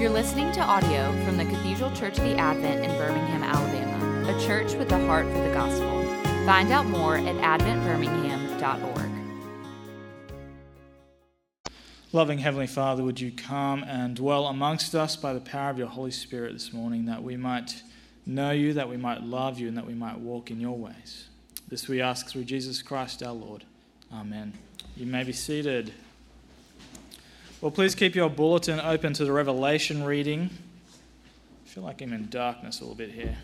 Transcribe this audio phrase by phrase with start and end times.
[0.00, 4.46] You're listening to audio from the Cathedral Church of the Advent in Birmingham, Alabama, a
[4.46, 6.02] church with a heart for the gospel.
[6.46, 9.10] Find out more at adventbirmingham.org.
[12.14, 15.88] Loving Heavenly Father, would you come and dwell amongst us by the power of your
[15.88, 17.82] Holy Spirit this morning that we might
[18.24, 21.28] know you, that we might love you, and that we might walk in your ways.
[21.68, 23.64] This we ask through Jesus Christ our Lord.
[24.10, 24.54] Amen.
[24.96, 25.92] You may be seated.
[27.60, 30.48] Well, please keep your bulletin open to the Revelation reading.
[30.48, 33.36] I feel like I'm in darkness a little bit here.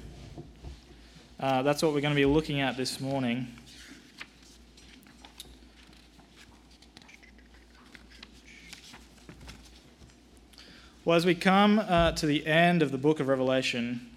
[1.38, 3.46] Uh, that's what we're going to be looking at this morning.
[11.04, 14.16] Well, as we come uh, to the end of the book of Revelation,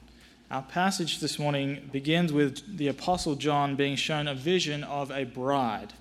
[0.50, 5.26] our passage this morning begins with the Apostle John being shown a vision of a
[5.26, 5.92] bride,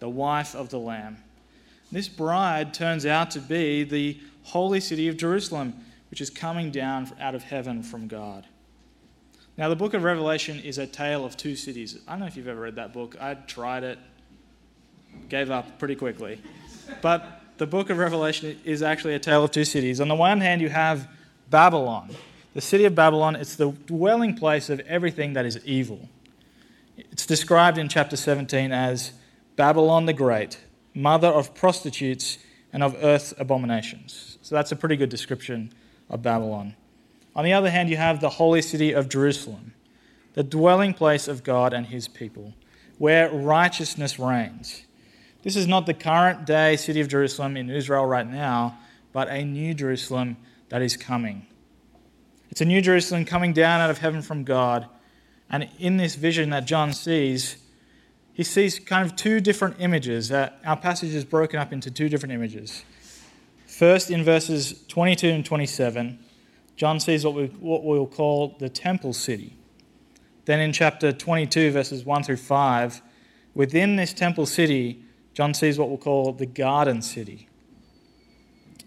[0.00, 1.18] the wife of the Lamb.
[1.94, 5.74] This bride turns out to be the holy city of Jerusalem,
[6.10, 8.48] which is coming down out of heaven from God.
[9.56, 11.96] Now, the book of Revelation is a tale of two cities.
[12.08, 13.14] I don't know if you've ever read that book.
[13.20, 14.00] I tried it,
[15.28, 16.42] gave up pretty quickly.
[17.00, 20.00] But the book of Revelation is actually a tale of two cities.
[20.00, 21.06] On the one hand, you have
[21.48, 22.10] Babylon.
[22.54, 26.08] The city of Babylon, it's the dwelling place of everything that is evil.
[26.96, 29.12] It's described in chapter 17 as
[29.54, 30.58] Babylon the Great,
[30.94, 32.38] mother of prostitutes
[32.72, 34.38] and of earth's abominations.
[34.42, 35.72] So that's a pretty good description
[36.08, 36.74] of Babylon.
[37.36, 39.74] On the other hand, you have the holy city of Jerusalem,
[40.34, 42.54] the dwelling place of God and his people,
[42.98, 44.84] where righteousness reigns.
[45.42, 48.78] This is not the current day city of Jerusalem in Israel right now,
[49.12, 50.36] but a new Jerusalem
[50.68, 51.46] that is coming.
[52.50, 54.88] It's a new Jerusalem coming down out of heaven from God.
[55.50, 57.56] And in this vision that John sees,
[58.34, 60.30] he sees kind of two different images.
[60.30, 62.84] Uh, our passage is broken up into two different images.
[63.66, 66.18] First, in verses 22 and 27,
[66.76, 69.56] John sees what, we, what we'll call the temple city.
[70.46, 73.02] Then in chapter 22, verses 1 through 5,
[73.54, 77.48] within this temple city, John sees what we'll call the garden city.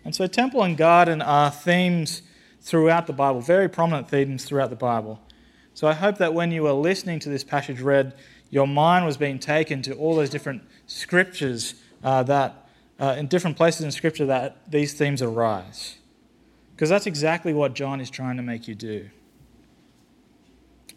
[0.04, 2.22] And so, temple and garden are themes
[2.62, 5.22] throughout the Bible, very prominent themes throughout the Bible.
[5.74, 8.14] So, I hope that when you are listening to this passage read,
[8.50, 12.70] your mind was being taken to all those different scriptures uh, that,
[13.00, 15.98] uh, in different places in Scripture, that these themes arise.
[16.76, 19.10] Because that's exactly what John is trying to make you do.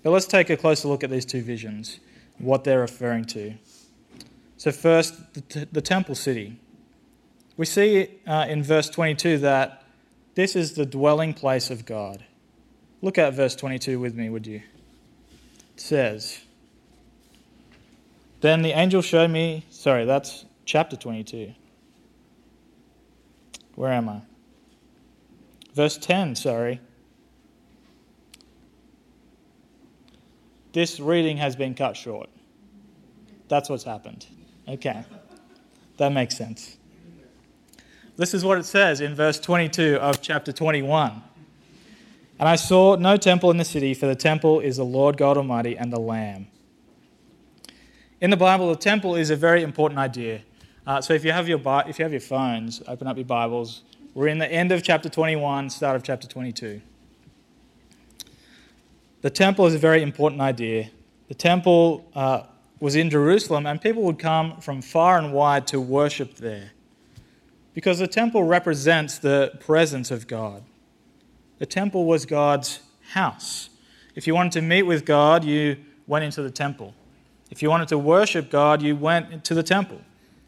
[0.03, 2.01] But let's take a closer look at these two visions,
[2.39, 3.55] what they're referring to.
[4.57, 6.59] So, first, the, t- the temple city.
[7.57, 9.85] We see uh, in verse 22 that
[10.35, 12.25] this is the dwelling place of God.
[13.03, 14.63] Look at verse 22 with me, would you?
[15.75, 16.41] It says,
[18.41, 21.53] then the angel showed me, sorry, that's chapter 22.
[23.75, 24.23] Where am I?
[25.75, 26.81] Verse 10, sorry.
[30.73, 32.29] This reading has been cut short.
[33.49, 34.27] That's what's happened.
[34.69, 35.05] Okay.
[35.97, 36.77] That makes sense.
[38.17, 41.23] This is what it says in verse 22 of chapter 21.
[42.39, 45.37] And I saw no temple in the city, for the temple is the Lord God
[45.37, 46.49] Almighty and the Lamb.
[48.21, 50.43] In the Bible, the temple is a very important idea.
[50.87, 53.83] Uh, so if you have your if you have your phones, open up your Bibles.
[54.13, 56.83] We're in the end of chapter 21, start of chapter 22.
[59.23, 60.91] The temple is a very important idea.
[61.29, 62.43] The temple uh,
[62.79, 66.73] was in Jerusalem, and people would come from far and wide to worship there.
[67.73, 70.63] Because the temple represents the presence of God.
[71.59, 72.81] The temple was God's
[73.13, 73.71] house.
[74.15, 76.95] If you wanted to meet with God, you went into the temple.
[77.51, 80.01] If you wanted to worship God, you went to the temple.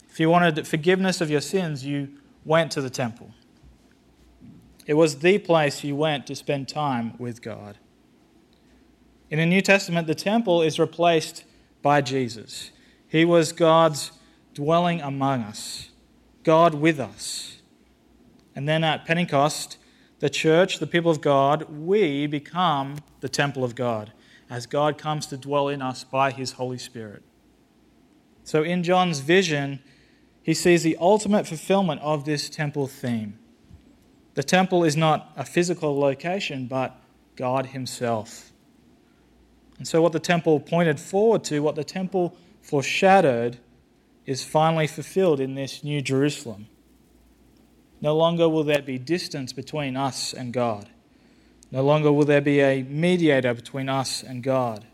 [0.09, 2.09] If you wanted forgiveness of your sins, you
[2.45, 3.33] went to the temple.
[4.87, 7.79] It was the place you went to spend time with God.
[9.31, 11.45] In the New Testament, the temple is replaced
[11.81, 12.71] by Jesus.
[13.09, 14.13] He was God's
[14.55, 15.91] dwelling among us,
[16.45, 17.57] God with us.
[18.55, 19.79] And then at Pentecost,
[20.19, 24.13] the church, the people of God, we become the temple of God
[24.53, 27.23] as God comes to dwell in us by his Holy Spirit.
[28.45, 29.81] So in John's vision,
[30.43, 33.39] he sees the ultimate fulfillment of this temple theme.
[34.35, 37.01] The temple is not a physical location, but
[37.35, 38.53] God himself.
[39.79, 43.57] And so, what the temple pointed forward to, what the temple foreshadowed,
[44.27, 46.67] is finally fulfilled in this new Jerusalem.
[48.03, 50.91] No longer will there be distance between us and God.
[51.73, 54.85] No longer will there be a mediator between us and God,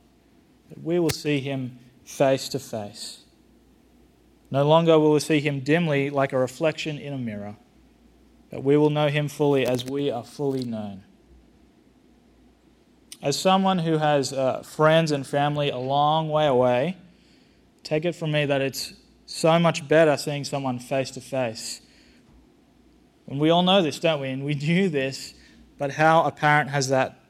[0.69, 3.25] but we will see him face to face.
[4.51, 7.57] No longer will we see him dimly like a reflection in a mirror,
[8.51, 11.03] but we will know him fully as we are fully known.
[13.21, 16.97] As someone who has uh, friends and family a long way away,
[17.83, 18.95] take it from me that it's
[19.27, 21.81] so much better seeing someone face to face.
[23.27, 24.29] And we all know this, don't we?
[24.29, 25.35] And we knew this,
[25.79, 27.21] but how apparent has that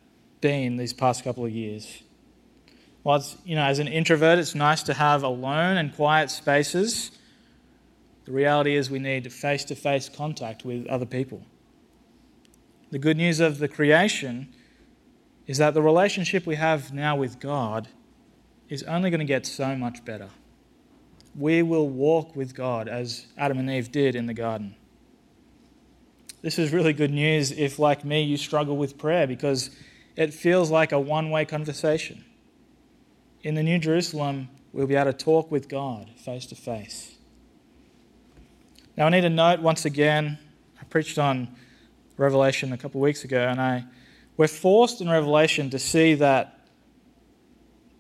[0.40, 2.02] been these past couple of years?
[3.04, 7.12] Well, you know, as an introvert, it's nice to have alone and quiet spaces.
[8.24, 11.42] The reality is, we need face to face contact with other people.
[12.90, 14.48] The good news of the creation
[15.46, 17.88] is that the relationship we have now with God
[18.68, 20.28] is only going to get so much better.
[21.34, 24.74] We will walk with God as Adam and Eve did in the garden.
[26.40, 29.70] This is really good news if, like me, you struggle with prayer because
[30.16, 32.24] it feels like a one way conversation.
[33.42, 37.16] In the New Jerusalem, we'll be able to talk with God face to face.
[38.96, 40.38] Now, I need to note once again,
[40.80, 41.48] I preached on
[42.16, 43.84] Revelation a couple of weeks ago, and I
[44.36, 46.60] we're forced in Revelation to see that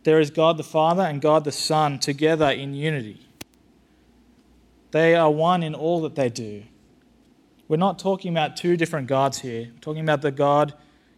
[0.04, 3.28] there is God the Father and God the Son together in unity.
[4.92, 6.62] They are one in all that they do.
[7.68, 9.68] We're not talking about two different gods here.
[9.72, 10.72] We're talking about the God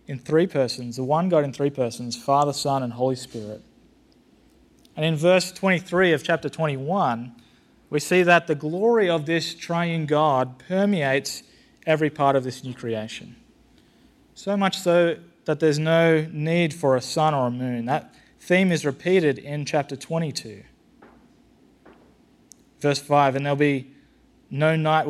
[0.07, 3.63] in three persons, the one God in three persons Father, Son, and Holy Spirit.
[4.97, 7.33] And in verse 23 of chapter 21,
[7.89, 11.45] we see that the glory of this triune God permeates
[11.87, 13.37] every part of this new creation.
[14.35, 17.85] So much so that there's no need for a sun or a moon.
[17.87, 20.65] That theme is repeated in chapter 22.
[22.81, 23.93] Verse 5 And there'll be
[24.51, 25.07] no night,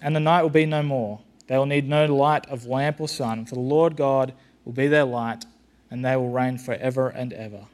[0.00, 1.20] and the night will be no more.
[1.46, 4.32] They will need no light of lamp or sun, for the Lord God
[4.64, 5.44] will be their light,
[5.90, 7.66] and they will reign forever and ever.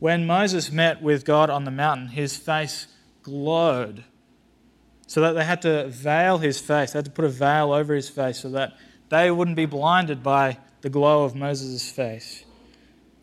[0.00, 2.88] When Moses met with God on the mountain, his face
[3.22, 4.04] glowed,
[5.06, 6.92] so that they had to veil his face.
[6.92, 8.74] They had to put a veil over his face so that
[9.08, 12.44] they wouldn't be blinded by the glow of Moses' face.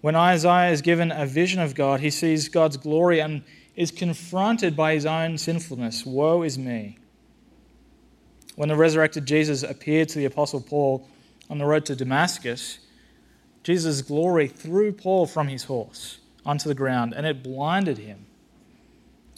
[0.01, 3.44] When Isaiah is given a vision of God, he sees God's glory and
[3.75, 6.06] is confronted by his own sinfulness.
[6.06, 6.97] Woe is me.
[8.56, 11.07] When the resurrected Jesus appeared to the Apostle Paul
[11.50, 12.79] on the road to Damascus,
[13.63, 18.25] Jesus' glory threw Paul from his horse onto the ground and it blinded him.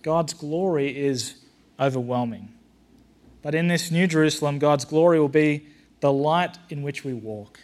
[0.01, 1.35] God's glory is
[1.79, 2.53] overwhelming.
[3.41, 5.67] But in this new Jerusalem, God's glory will be
[5.99, 7.59] the light in which we walk,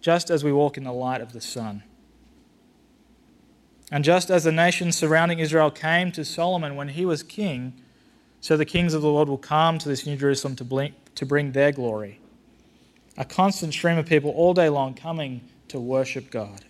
[0.00, 1.82] just as we walk in the light of the sun.
[3.94, 7.74] And just as the nations surrounding Israel came to Solomon when he was king,
[8.40, 11.24] so the kings of the Lord will come to this new Jerusalem to, blink, to
[11.24, 12.18] bring their glory.
[13.16, 16.64] A constant stream of people all day long coming to worship God.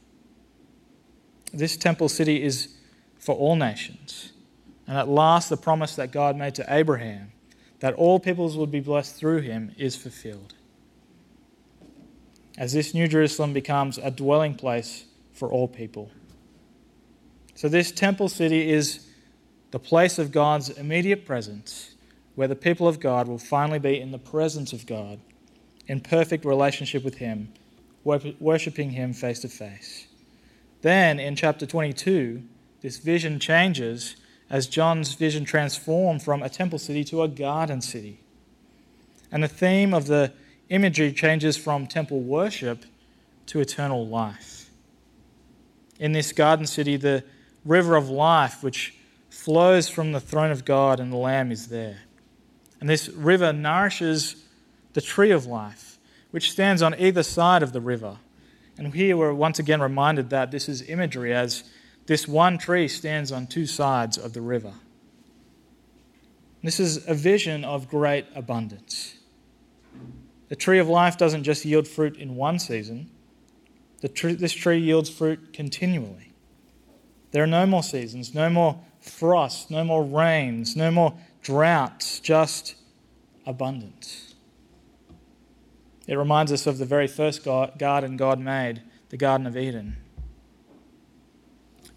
[1.51, 2.75] This temple city is
[3.19, 4.35] for all nations.
[4.87, 7.33] And at last, the promise that God made to Abraham
[7.81, 10.53] that all peoples would be blessed through him is fulfilled.
[12.59, 16.11] As this New Jerusalem becomes a dwelling place for all people.
[17.55, 19.07] So, this temple city is
[19.71, 21.95] the place of God's immediate presence,
[22.35, 25.21] where the people of God will finally be in the presence of God,
[25.87, 27.53] in perfect relationship with Him,
[28.05, 30.07] worshipping Him face to face.
[30.83, 32.43] Then, in chapter 22,
[32.83, 34.17] this vision changes
[34.51, 38.21] as John's vision transformed from a temple city to a garden city.
[39.33, 40.33] And the theme of the
[40.69, 42.85] imagery changes from temple worship
[43.47, 44.71] to eternal life.
[45.99, 47.25] In this garden city, the
[47.65, 48.95] river of life, which
[49.31, 51.99] flows from the throne of God and the Lamb, is there.
[52.81, 54.45] And this river nourishes
[54.93, 55.99] the tree of life,
[56.31, 58.19] which stands on either side of the river.
[58.77, 61.65] And here we're once again reminded that this is imagery as
[62.07, 64.75] this one tree stands on two sides of the river.
[66.63, 69.17] This is a vision of great abundance.
[70.49, 73.11] The tree of life doesn't just yield fruit in one season,
[74.01, 76.34] this tree yields fruit continually.
[77.35, 82.77] There are no more seasons, no more frost, no more rains, no more droughts, just
[83.45, 84.37] abundance.
[86.07, 89.97] It reminds us of the very first garden God made, the Garden of Eden.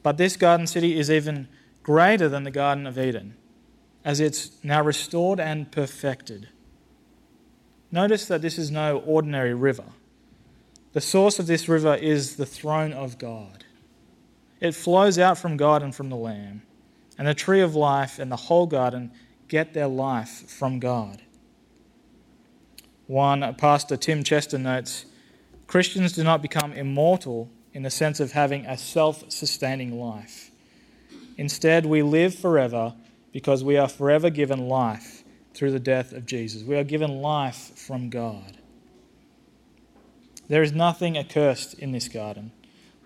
[0.01, 1.47] But this garden city is even
[1.83, 3.35] greater than the Garden of Eden,
[4.03, 6.49] as it's now restored and perfected.
[7.91, 9.85] Notice that this is no ordinary river.
[10.93, 13.65] The source of this river is the throne of God.
[14.59, 16.63] It flows out from God and from the Lamb,
[17.17, 19.11] and the tree of life and the whole garden
[19.47, 21.21] get their life from God.
[23.05, 25.05] One uh, pastor, Tim Chester, notes
[25.67, 30.51] Christians do not become immortal in the sense of having a self sustaining life.
[31.37, 32.95] Instead, we live forever
[33.31, 35.23] because we are forever given life
[35.53, 36.63] through the death of Jesus.
[36.63, 38.57] We are given life from God.
[40.47, 42.51] There is nothing accursed in this garden.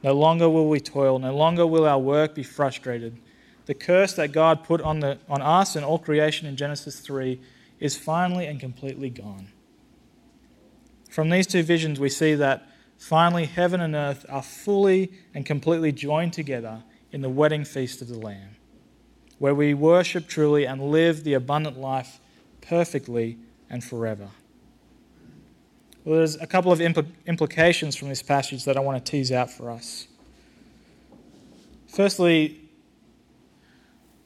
[0.03, 3.17] No longer will we toil, no longer will our work be frustrated.
[3.65, 7.39] The curse that God put on, the, on us and all creation in Genesis 3
[7.79, 9.49] is finally and completely gone.
[11.09, 12.67] From these two visions, we see that
[12.97, 18.07] finally heaven and earth are fully and completely joined together in the wedding feast of
[18.07, 18.55] the Lamb,
[19.37, 22.19] where we worship truly and live the abundant life
[22.61, 23.37] perfectly
[23.69, 24.29] and forever.
[26.03, 29.31] Well, there's a couple of impl- implications from this passage that I want to tease
[29.31, 30.07] out for us.
[31.87, 32.59] Firstly,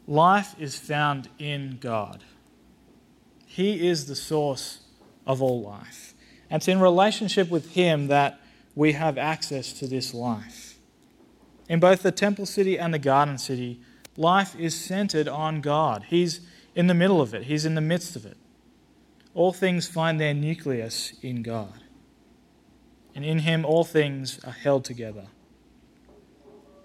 [0.07, 2.23] life is found in God.
[3.45, 4.79] He is the source
[5.25, 6.13] of all life.
[6.49, 8.39] And it's in relationship with Him that
[8.75, 10.77] we have access to this life.
[11.67, 13.79] In both the temple city and the garden city,
[14.15, 16.05] life is centered on God.
[16.09, 16.41] He's
[16.75, 18.37] in the middle of it, He's in the midst of it.
[19.35, 21.83] All things find their nucleus in God.
[23.13, 25.27] And in Him, all things are held together.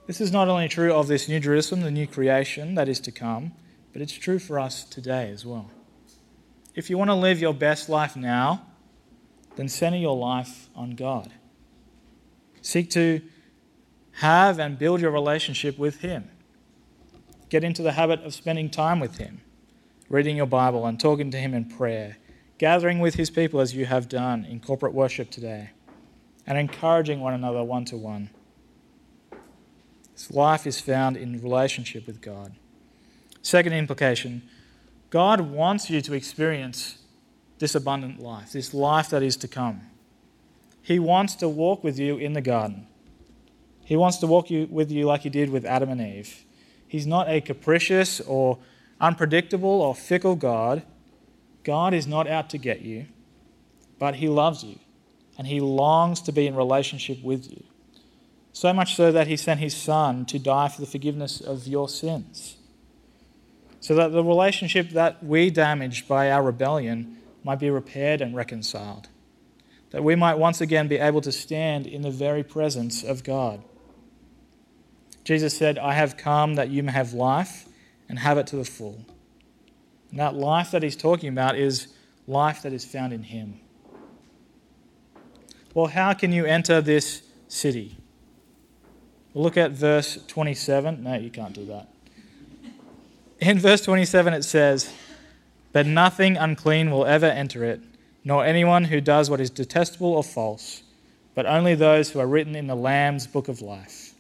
[0.07, 3.13] This is not only true of this New Jerusalem, the new creation that is to
[3.13, 3.53] come,
[3.93, 5.71] but it's true for us today as well.
[6.75, 8.67] If you want to live your best life now,
[9.57, 11.33] then center your life on God.
[12.63, 13.21] Seek to
[14.15, 16.29] have and build your relationship with Him.
[17.49, 19.41] Get into the habit of spending time with Him,
[20.09, 22.17] reading your Bible and talking to Him in prayer,
[22.61, 25.71] gathering with His people as you have done in corporate worship today,
[26.47, 28.29] and encouraging one another one to one.
[30.13, 32.55] This life is found in relationship with God.
[33.41, 34.43] Second implication
[35.09, 36.99] God wants you to experience
[37.59, 39.81] this abundant life, this life that is to come.
[40.83, 42.87] He wants to walk with you in the garden.
[43.87, 46.45] He wants to walk you, with you like he did with Adam and Eve.
[46.87, 48.59] He's not a capricious or
[49.01, 50.83] unpredictable or fickle God.
[51.65, 53.07] God is not out to get you,
[53.99, 54.79] but he loves you
[55.37, 57.65] and he longs to be in relationship with you.
[58.53, 61.89] So much so that he sent his son to die for the forgiveness of your
[61.89, 62.57] sins.
[63.81, 69.09] So that the relationship that we damaged by our rebellion might be repaired and reconciled.
[69.91, 73.63] That we might once again be able to stand in the very presence of God.
[75.25, 77.67] Jesus said, I have come that you may have life
[78.09, 79.07] and have it to the full.
[80.11, 81.89] And that life that he's talking about is
[82.27, 83.61] life that is found in him.
[85.75, 87.97] Well, how can you enter this city?
[89.33, 91.05] We'll look at verse 27.
[91.05, 91.89] No, you can't do that.
[93.39, 94.93] In verse 27, it says,
[95.73, 97.81] But nothing unclean will ever enter it,
[98.25, 100.83] nor anyone who does what is detestable or false,
[101.35, 104.15] but only those who are written in the Lamb's book of life.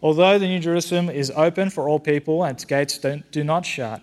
[0.00, 4.02] Although the New Jerusalem is open for all people and its gates do not shut,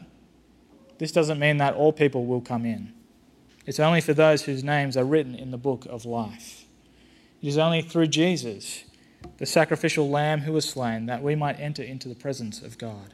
[0.99, 2.93] this doesn't mean that all people will come in.
[3.65, 6.65] It's only for those whose names are written in the book of life.
[7.41, 8.83] It is only through Jesus,
[9.37, 13.13] the sacrificial lamb who was slain, that we might enter into the presence of God.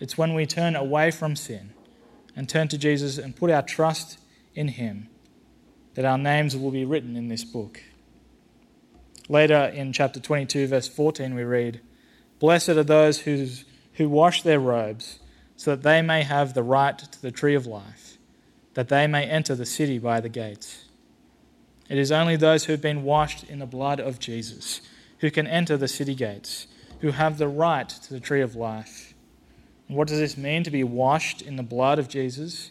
[0.00, 1.70] It's when we turn away from sin
[2.36, 4.18] and turn to Jesus and put our trust
[4.54, 5.08] in Him
[5.94, 7.82] that our names will be written in this book.
[9.28, 11.80] Later in chapter 22, verse 14, we read,
[12.38, 15.18] Blessed are those who wash their robes,
[15.58, 18.16] so that they may have the right to the tree of life,
[18.74, 20.84] that they may enter the city by the gates.
[21.90, 24.80] It is only those who have been washed in the blood of Jesus
[25.18, 26.68] who can enter the city gates,
[27.00, 29.14] who have the right to the tree of life.
[29.88, 32.70] What does this mean to be washed in the blood of Jesus?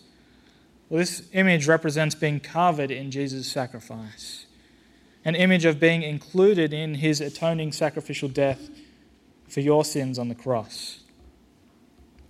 [0.88, 4.46] Well, this image represents being covered in Jesus' sacrifice,
[5.25, 8.70] an image of being included in his atoning sacrificial death
[9.50, 11.00] for your sins on the cross.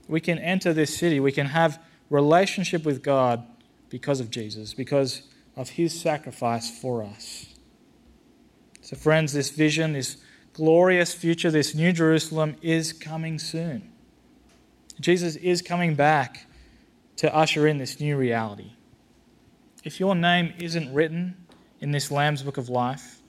[0.08, 3.46] We can enter this city, we can have relationship with God
[3.90, 5.24] because of Jesus, because
[5.56, 7.48] of his sacrifice for us.
[8.82, 10.18] So, friends, this vision, this
[10.54, 13.92] glorious future, this new Jerusalem is coming soon.
[15.00, 16.48] Jesus is coming back
[17.18, 18.72] to usher in this new reality.
[19.84, 21.36] If your name isn't written
[21.80, 23.22] in this Lamb's Book of Life,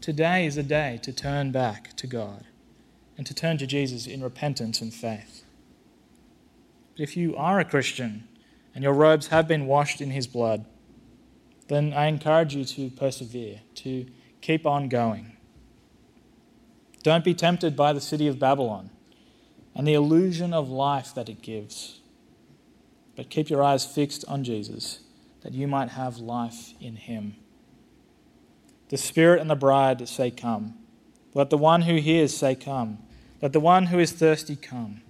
[0.00, 2.44] today is a day to turn back to God
[3.16, 5.43] and to turn to Jesus in repentance and faith.
[6.94, 8.28] But if you are a Christian
[8.74, 10.64] and your robes have been washed in his blood,
[11.68, 14.06] then I encourage you to persevere, to
[14.40, 15.36] keep on going.
[17.02, 18.90] Don't be tempted by the city of Babylon
[19.74, 22.00] and the illusion of life that it gives.
[23.16, 25.00] But keep your eyes fixed on Jesus,
[25.42, 27.36] that you might have life in him.
[28.88, 30.74] The Spirit and the bride say, Come.
[31.32, 32.98] Let the one who hears say, Come.
[33.42, 35.02] Let the one who is thirsty come.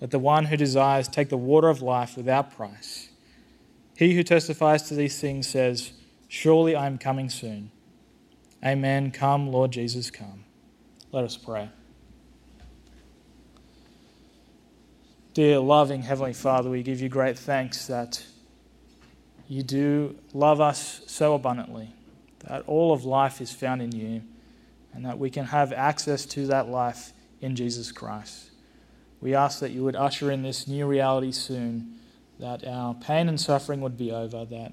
[0.00, 3.10] Let the one who desires take the water of life without price.
[3.96, 5.92] He who testifies to these things says,
[6.28, 7.70] Surely I am coming soon.
[8.64, 9.10] Amen.
[9.10, 10.44] Come, Lord Jesus, come.
[11.12, 11.70] Let us pray.
[15.34, 18.24] Dear loving Heavenly Father, we give you great thanks that
[19.48, 21.92] you do love us so abundantly,
[22.40, 24.22] that all of life is found in you,
[24.92, 28.49] and that we can have access to that life in Jesus Christ.
[29.20, 31.98] We ask that you would usher in this new reality soon,
[32.38, 34.72] that our pain and suffering would be over, that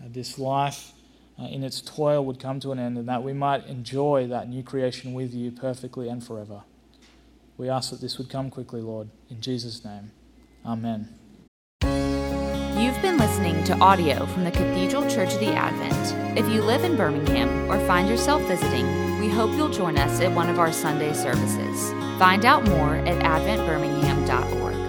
[0.00, 0.92] uh, this life
[1.38, 4.48] uh, in its toil would come to an end, and that we might enjoy that
[4.48, 6.62] new creation with you perfectly and forever.
[7.58, 10.10] We ask that this would come quickly, Lord, in Jesus' name.
[10.64, 11.08] Amen.
[11.82, 16.38] You've been listening to audio from the Cathedral Church of the Advent.
[16.38, 18.86] If you live in Birmingham or find yourself visiting,
[19.20, 22.03] we hope you'll join us at one of our Sunday services.
[22.18, 24.83] Find out more at adventbirmingham.org.